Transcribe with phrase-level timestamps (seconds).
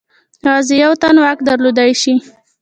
[0.45, 2.13] یوازې یو تن واک درلودلای شي.